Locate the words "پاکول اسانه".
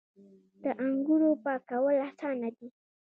1.43-2.49